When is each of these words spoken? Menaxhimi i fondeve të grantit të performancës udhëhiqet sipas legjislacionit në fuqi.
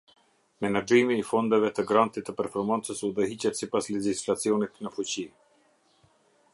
Menaxhimi 0.65 1.17
i 1.19 1.25
fondeve 1.31 1.69
të 1.79 1.85
grantit 1.91 2.25
të 2.29 2.35
performancës 2.39 3.05
udhëhiqet 3.09 3.61
sipas 3.61 3.93
legjislacionit 3.97 4.83
në 4.87 4.95
fuqi. 4.99 5.27